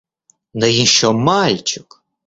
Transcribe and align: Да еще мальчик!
Да 0.55 0.65
еще 0.67 1.11
мальчик! 1.11 2.01